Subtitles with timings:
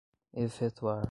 [0.35, 0.99] efetuar